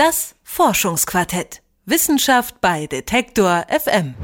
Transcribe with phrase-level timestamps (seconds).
[0.00, 1.60] Das Forschungsquartett.
[1.84, 4.14] Wissenschaft bei Detektor FM.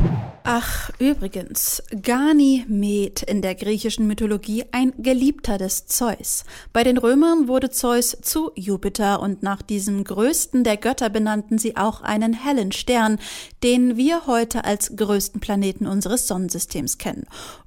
[0.43, 6.45] Ach, übrigens, Ganymed in der griechischen Mythologie ein Geliebter des Zeus.
[6.73, 11.77] Bei den Römern wurde Zeus zu Jupiter und nach diesem größten der Götter benannten sie
[11.77, 13.19] auch einen hellen Stern,
[13.63, 17.27] den wir heute als größten Planeten unseres Sonnensystems kennen.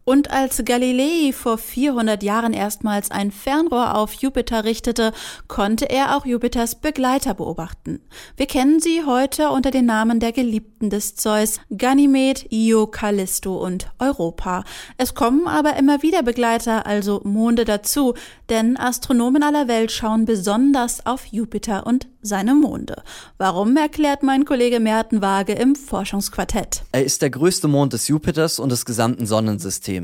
[0.10, 5.12] Und als Galilei vor 400 Jahren erstmals ein Fernrohr auf Jupiter richtete,
[5.48, 8.00] konnte er auch Jupiters Begleiter beobachten.
[8.36, 13.92] Wir kennen sie heute unter den Namen der Geliebten des Zeus, Ganymed, Io, Callisto und
[14.00, 14.64] Europa.
[14.98, 18.16] Es kommen aber immer wieder Begleiter, also Monde dazu,
[18.50, 23.04] denn Astronomen aller Welt schauen besonders auf Jupiter und seine Monde.
[23.38, 26.84] Warum erklärt mein Kollege Merten Waage im Forschungsquartett?
[26.92, 29.99] Er ist der größte Mond des Jupiters und des gesamten Sonnensystems.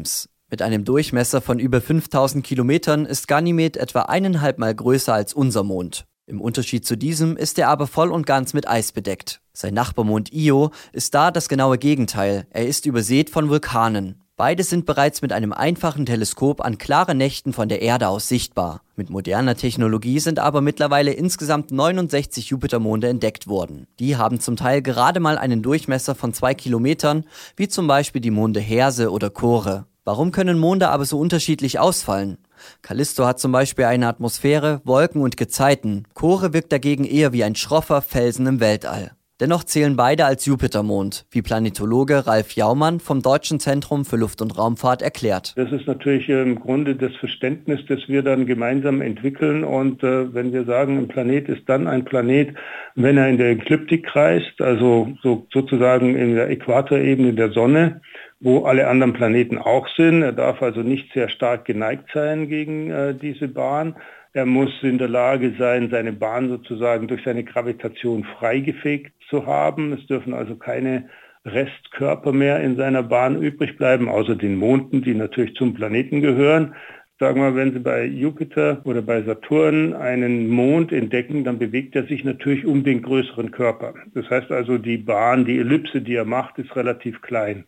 [0.49, 5.63] Mit einem Durchmesser von über 5000 Kilometern ist Ganymed etwa eineinhalb Mal größer als unser
[5.63, 6.05] Mond.
[6.27, 9.41] Im Unterschied zu diesem ist er aber voll und ganz mit Eis bedeckt.
[9.53, 12.47] Sein Nachbarmond Io ist da das genaue Gegenteil.
[12.49, 14.24] Er ist übersät von Vulkanen.
[14.37, 18.81] Beide sind bereits mit einem einfachen Teleskop an klaren Nächten von der Erde aus sichtbar.
[18.97, 23.87] Mit moderner Technologie sind aber mittlerweile insgesamt 69 Jupitermonde entdeckt worden.
[23.97, 27.23] Die haben zum Teil gerade mal einen Durchmesser von zwei Kilometern,
[27.55, 29.85] wie zum Beispiel die Monde Herse oder Chore.
[30.03, 32.37] Warum können Monde aber so unterschiedlich ausfallen?
[32.81, 36.09] Callisto hat zum Beispiel eine Atmosphäre, Wolken und Gezeiten.
[36.13, 39.15] Chore wirkt dagegen eher wie ein schroffer Felsen im Weltall.
[39.41, 44.57] Dennoch zählen beide als Jupitermond, wie Planetologe Ralf Jaumann vom Deutschen Zentrum für Luft- und
[44.57, 45.51] Raumfahrt erklärt.
[45.57, 49.65] Das ist natürlich im Grunde das Verständnis, das wir dann gemeinsam entwickeln.
[49.65, 52.55] Und äh, wenn wir sagen, ein Planet ist dann ein Planet,
[52.95, 57.99] wenn er in der Ekliptik kreist, also so, sozusagen in der Äquatorebene der Sonne,
[58.39, 60.21] wo alle anderen Planeten auch sind.
[60.21, 63.97] Er darf also nicht sehr stark geneigt sein gegen äh, diese Bahn.
[64.31, 69.93] Er muss in der Lage sein, seine Bahn sozusagen durch seine Gravitation freigefegt zu haben.
[69.93, 71.09] Es dürfen also keine
[71.45, 76.73] Restkörper mehr in seiner Bahn übrig bleiben, außer den Monden, die natürlich zum Planeten gehören.
[77.17, 82.03] Sagen wir, wenn Sie bei Jupiter oder bei Saturn einen Mond entdecken, dann bewegt er
[82.03, 83.93] sich natürlich um den größeren Körper.
[84.13, 87.63] Das heißt also, die Bahn, die Ellipse, die er macht, ist relativ klein.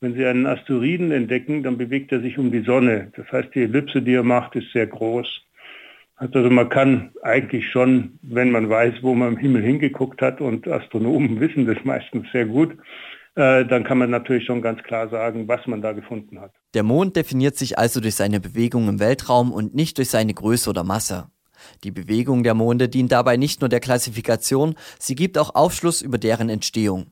[0.00, 3.12] Wenn Sie einen Asteroiden entdecken, dann bewegt er sich um die Sonne.
[3.16, 5.42] Das heißt, die Ellipse, die er macht, ist sehr groß.
[6.22, 10.68] Also man kann eigentlich schon, wenn man weiß, wo man im Himmel hingeguckt hat, und
[10.68, 12.76] Astronomen wissen das meistens sehr gut,
[13.34, 16.52] äh, dann kann man natürlich schon ganz klar sagen, was man da gefunden hat.
[16.74, 20.70] Der Mond definiert sich also durch seine Bewegung im Weltraum und nicht durch seine Größe
[20.70, 21.26] oder Masse.
[21.82, 26.18] Die Bewegung der Monde dient dabei nicht nur der Klassifikation, sie gibt auch Aufschluss über
[26.18, 27.06] deren Entstehung.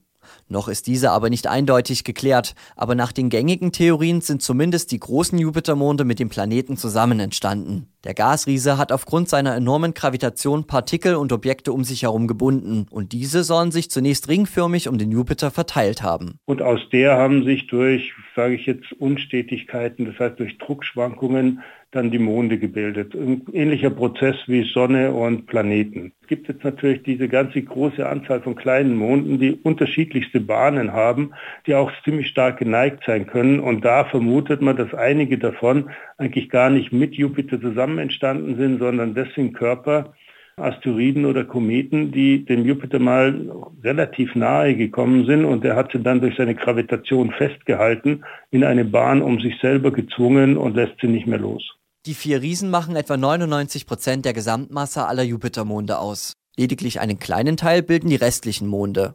[0.50, 4.98] Noch ist diese aber nicht eindeutig geklärt, aber nach den gängigen Theorien sind zumindest die
[4.98, 7.86] großen Jupitermonde mit dem Planeten zusammen entstanden.
[8.02, 13.12] Der Gasriese hat aufgrund seiner enormen Gravitation Partikel und Objekte um sich herum gebunden und
[13.12, 16.40] diese sollen sich zunächst ringförmig um den Jupiter verteilt haben.
[16.46, 21.60] Und aus der haben sich durch, sage ich jetzt, Unstetigkeiten, das heißt durch Druckschwankungen,
[21.92, 23.14] dann die Monde gebildet.
[23.14, 26.12] Ein ähnlicher Prozess wie Sonne und Planeten.
[26.22, 31.32] Es gibt jetzt natürlich diese ganze große Anzahl von kleinen Monden, die unterschiedlichste Bahnen haben,
[31.66, 33.60] die auch ziemlich stark geneigt sein können.
[33.60, 38.78] Und da vermutet man, dass einige davon eigentlich gar nicht mit Jupiter zusammen entstanden sind,
[38.78, 40.12] sondern sind Körper,
[40.56, 43.50] Asteroiden oder Kometen, die dem Jupiter mal
[43.82, 48.84] relativ nahe gekommen sind und er hat sie dann durch seine Gravitation festgehalten, in eine
[48.84, 51.62] Bahn um sich selber gezwungen und lässt sie nicht mehr los.
[52.06, 56.32] Die vier Riesen machen etwa 99 Prozent der Gesamtmasse aller Jupitermonde aus.
[56.56, 59.14] Lediglich einen kleinen Teil bilden die restlichen Monde.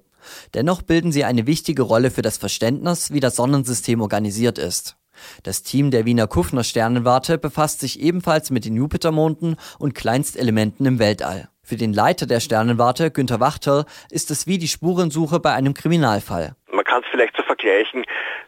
[0.53, 4.97] Dennoch bilden sie eine wichtige Rolle für das Verständnis, wie das Sonnensystem organisiert ist.
[5.43, 10.99] Das Team der Wiener Kufner Sternenwarte befasst sich ebenfalls mit den Jupitermonden und Kleinstelementen im
[10.99, 11.49] Weltall.
[11.63, 16.55] Für den Leiter der Sternenwarte, Günter Wachtel, ist es wie die Spurensuche bei einem Kriminalfall.
[16.71, 18.03] Man kann es vielleicht so vergleichen,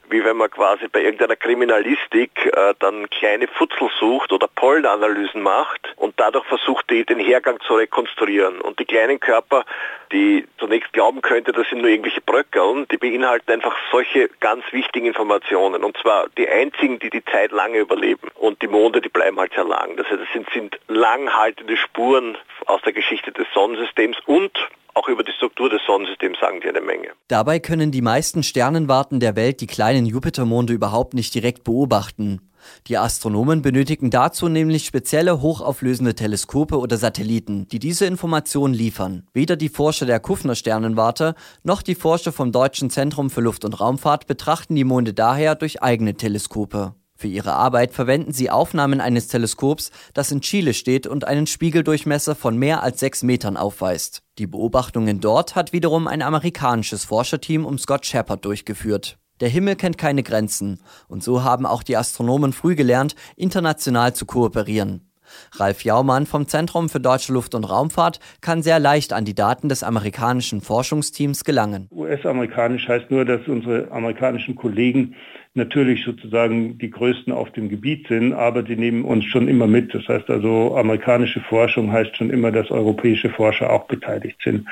[0.09, 5.93] wie wenn man quasi bei irgendeiner Kriminalistik äh, dann kleine Futzel sucht oder Pollenanalysen macht
[5.95, 8.61] und dadurch versucht, die, den Hergang zu rekonstruieren.
[8.61, 9.65] Und die kleinen Körper,
[10.11, 15.07] die zunächst glauben könnte, das sind nur irgendwelche Bröckeln, die beinhalten einfach solche ganz wichtigen
[15.07, 15.83] Informationen.
[15.83, 18.29] Und zwar die einzigen, die die Zeit lange überleben.
[18.35, 19.97] Und die Monde, die bleiben halt sehr lang.
[19.97, 24.51] Das heißt, es sind, sind langhaltende Spuren aus der Geschichte des Sonnensystems und
[24.97, 27.09] auch über die Struktur des Sonnensystems sagen die eine Menge.
[27.27, 32.41] Dabei können die meisten Sternenwarten der Welt die kleinen Jupitermonde überhaupt nicht direkt beobachten.
[32.87, 39.27] Die Astronomen benötigen dazu nämlich spezielle hochauflösende Teleskope oder Satelliten, die diese Informationen liefern.
[39.33, 43.79] Weder die Forscher der Kufner Sternenwarte noch die Forscher vom Deutschen Zentrum für Luft- und
[43.79, 46.95] Raumfahrt betrachten die Monde daher durch eigene Teleskope.
[47.19, 52.35] Für ihre Arbeit verwenden sie Aufnahmen eines Teleskops, das in Chile steht und einen Spiegeldurchmesser
[52.35, 54.21] von mehr als sechs Metern aufweist.
[54.37, 59.17] Die Beobachtungen dort hat wiederum ein amerikanisches Forscherteam um Scott Shepard durchgeführt.
[59.39, 64.27] Der Himmel kennt keine Grenzen, und so haben auch die Astronomen früh gelernt, international zu
[64.27, 65.07] kooperieren.
[65.53, 69.69] Ralf Jaumann vom Zentrum für Deutsche Luft- und Raumfahrt kann sehr leicht an die Daten
[69.69, 71.89] des amerikanischen Forschungsteams gelangen.
[71.91, 75.15] US-amerikanisch heißt nur, dass unsere amerikanischen Kollegen
[75.57, 79.93] natürlich sozusagen die größten auf dem Gebiet sind, aber die nehmen uns schon immer mit.
[79.93, 84.65] Das heißt also, amerikanische Forschung heißt schon immer, dass europäische Forscher auch beteiligt sind.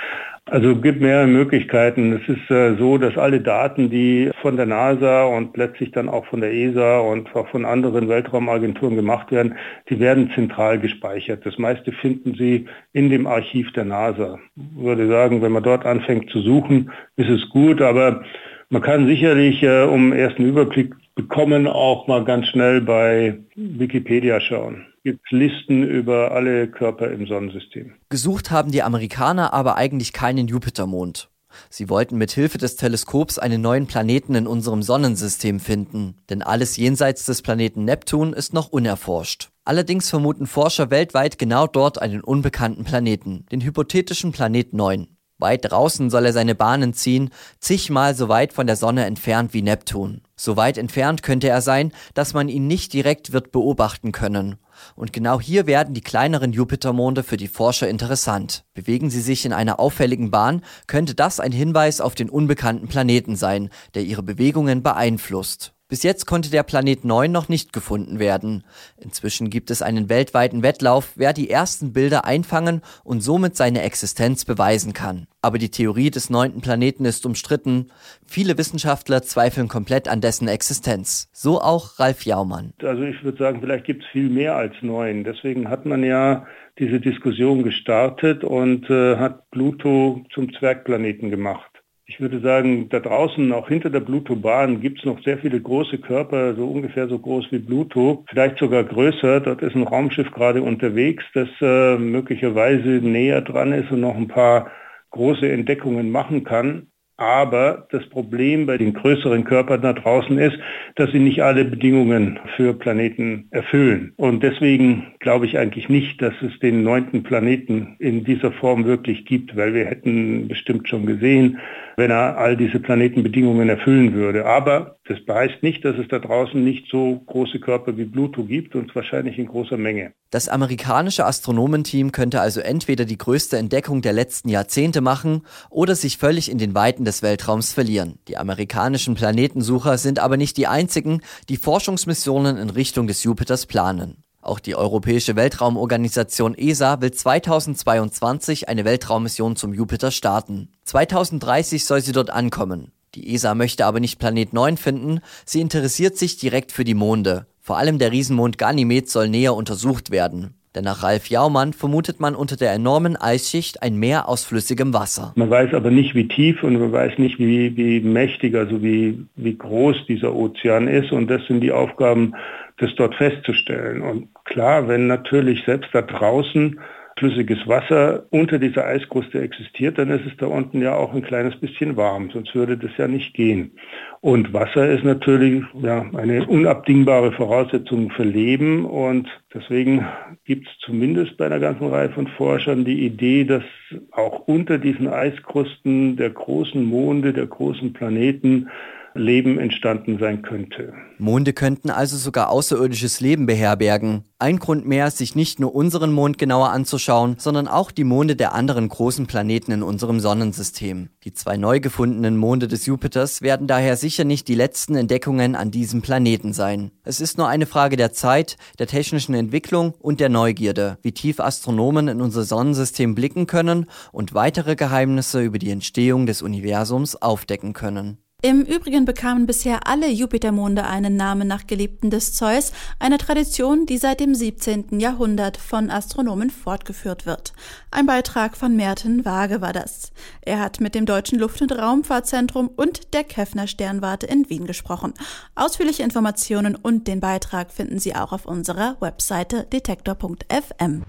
[0.48, 2.14] Also gibt mehrere Möglichkeiten.
[2.14, 6.28] Es ist äh, so, dass alle Daten, die von der NASA und letztlich dann auch
[6.28, 9.56] von der ESA und auch von anderen Weltraumagenturen gemacht werden,
[9.90, 11.44] die werden zentral gespeichert.
[11.48, 14.38] Das meiste finden Sie in dem Archiv der NASA.
[14.56, 18.24] Ich würde sagen, wenn man dort anfängt zu suchen, ist es gut, aber
[18.70, 24.86] man kann sicherlich, äh, um ersten Überblick bekommen, auch mal ganz schnell bei Wikipedia schauen.
[24.98, 27.94] Es gibt Listen über alle Körper im Sonnensystem.
[28.10, 31.30] Gesucht haben die Amerikaner aber eigentlich keinen Jupitermond.
[31.70, 36.76] Sie wollten mit Hilfe des Teleskops einen neuen Planeten in unserem Sonnensystem finden, denn alles
[36.78, 39.50] jenseits des Planeten Neptun ist noch unerforscht.
[39.64, 45.08] Allerdings vermuten Forscher weltweit genau dort einen unbekannten Planeten, den hypothetischen Planet 9.
[45.38, 47.30] Weit draußen soll er seine Bahnen ziehen,
[47.60, 50.22] zigmal so weit von der Sonne entfernt wie Neptun.
[50.38, 54.56] So weit entfernt könnte er sein, dass man ihn nicht direkt wird beobachten können.
[54.96, 58.64] Und genau hier werden die kleineren Jupitermonde für die Forscher interessant.
[58.74, 63.36] Bewegen sie sich in einer auffälligen Bahn, könnte das ein Hinweis auf den unbekannten Planeten
[63.36, 65.75] sein, der ihre Bewegungen beeinflusst.
[65.88, 68.64] Bis jetzt konnte der Planet 9 noch nicht gefunden werden.
[68.98, 74.46] Inzwischen gibt es einen weltweiten Wettlauf, wer die ersten Bilder einfangen und somit seine Existenz
[74.46, 75.28] beweisen kann.
[75.44, 77.92] Aber die Theorie des neunten Planeten ist umstritten.
[78.26, 81.30] Viele Wissenschaftler zweifeln komplett an dessen Existenz.
[81.32, 82.74] So auch Ralf Jaumann.
[82.82, 85.24] Also ich würde sagen, vielleicht gibt es viel mehr als neun.
[85.24, 86.48] Deswegen hat man ja
[86.80, 91.75] diese Diskussion gestartet und äh, hat Pluto zum Zwergplaneten gemacht.
[92.08, 95.98] Ich würde sagen, da draußen, auch hinter der Pluto-Bahn, gibt es noch sehr viele große
[95.98, 99.40] Körper, so ungefähr so groß wie Pluto, vielleicht sogar größer.
[99.40, 104.28] Dort ist ein Raumschiff gerade unterwegs, das äh, möglicherweise näher dran ist und noch ein
[104.28, 104.70] paar
[105.10, 106.92] große Entdeckungen machen kann.
[107.18, 110.58] Aber das Problem bei den größeren Körpern da draußen ist,
[110.96, 114.12] dass sie nicht alle Bedingungen für Planeten erfüllen.
[114.18, 119.26] Und deswegen glaube ich eigentlich nicht, dass es den neunten Planeten in dieser Form wirklich
[119.26, 121.60] gibt, weil wir hätten bestimmt schon gesehen,
[121.96, 124.46] wenn er all diese Planetenbedingungen erfüllen würde.
[124.46, 128.76] Aber das heißt nicht, dass es da draußen nicht so große Körper wie Pluto gibt
[128.76, 130.14] und wahrscheinlich in großer Menge.
[130.32, 136.18] Das amerikanische Astronomenteam könnte also entweder die größte Entdeckung der letzten Jahrzehnte machen oder sich
[136.18, 138.18] völlig in den Weiten des Weltraums verlieren.
[138.28, 144.24] Die amerikanischen Planetensucher sind aber nicht die einzigen, die Forschungsmissionen in Richtung des Jupiters planen.
[144.42, 150.70] Auch die Europäische Weltraumorganisation ESA will 2022 eine Weltraummission zum Jupiter starten.
[150.84, 152.92] 2030 soll sie dort ankommen.
[153.16, 157.46] Die ESA möchte aber nicht Planet 9 finden, sie interessiert sich direkt für die Monde.
[157.62, 160.54] Vor allem der Riesenmond Ganymed soll näher untersucht werden.
[160.76, 165.32] Denn nach Ralf Jaumann vermutet man unter der enormen Eisschicht ein Meer aus flüssigem Wasser.
[165.38, 169.26] Man weiß aber nicht, wie tief und man weiß nicht, wie, wie mächtig, also wie,
[169.38, 171.14] wie groß dieser Ozean ist.
[171.14, 172.34] Und das sind die Aufgaben,
[172.78, 174.02] das dort festzustellen.
[174.02, 176.78] Und klar, wenn natürlich selbst da draußen
[177.18, 181.56] flüssiges Wasser unter dieser Eiskruste existiert, dann ist es da unten ja auch ein kleines
[181.56, 183.72] bisschen warm, sonst würde das ja nicht gehen.
[184.20, 190.06] Und Wasser ist natürlich ja, eine unabdingbare Voraussetzung für Leben und deswegen
[190.44, 193.64] gibt es zumindest bei einer ganzen Reihe von Forschern die Idee, dass
[194.12, 198.68] auch unter diesen Eiskrusten der großen Monde, der großen Planeten
[199.16, 200.94] Leben entstanden sein könnte.
[201.18, 204.26] Monde könnten also sogar außerirdisches Leben beherbergen.
[204.38, 208.54] Ein Grund mehr, sich nicht nur unseren Mond genauer anzuschauen, sondern auch die Monde der
[208.54, 211.10] anderen großen Planeten in unserem Sonnensystem.
[211.24, 215.72] Die zwei neu gefundenen Monde des Jupiters werden daher sicher nicht die letzten Entdeckungen an
[215.72, 216.92] diesem Planeten sein.
[217.04, 221.40] Es ist nur eine Frage der Zeit, der technischen Entwicklung und der Neugierde, wie tief
[221.40, 227.72] Astronomen in unser Sonnensystem blicken können und weitere Geheimnisse über die Entstehung des Universums aufdecken
[227.72, 228.18] können.
[228.46, 233.98] Im Übrigen bekamen bisher alle Jupitermonde einen Namen nach Geliebten des Zeus, eine Tradition, die
[233.98, 235.00] seit dem 17.
[235.00, 237.54] Jahrhundert von Astronomen fortgeführt wird.
[237.90, 240.12] Ein Beitrag von Merten Waage war das.
[240.42, 245.16] Er hat mit dem Deutschen Luft- und Raumfahrtzentrum und der Keffner Sternwarte in Wien gesprochen.
[245.56, 251.04] Ausführliche Informationen und den Beitrag finden Sie auch auf unserer Webseite detektor.fm.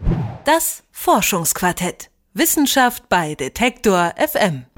[0.47, 2.09] Das Forschungsquartett.
[2.33, 4.66] Wissenschaft bei Detektor FM.